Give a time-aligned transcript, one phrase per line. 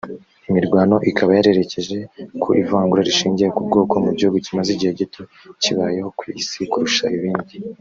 [0.49, 1.97] Imirwano ikaba yarerekeje
[2.41, 5.21] ku ivangura rishingiye ku bwoko mu gihugu kimaze igihe gito
[5.61, 7.55] kibayeho ku Isi kurusha ibindi